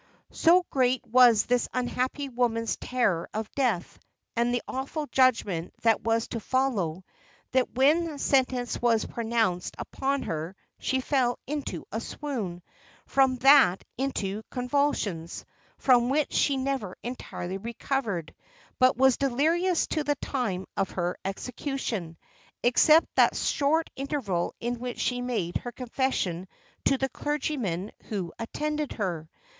[0.33, 3.99] "So great was this unhappy woman's terror of death,
[4.35, 7.03] and the awful judgment that was to follow,
[7.51, 12.63] that when sentence was pronounced upon her, she fell into a swoon,
[13.05, 15.45] from that into convulsions,
[15.77, 18.33] from which she never entirely recovered,
[18.79, 22.17] but was delirious to the time of her execution,
[22.63, 26.47] except that short interval in which she made her confession
[26.85, 29.29] to the clergyman who attended her.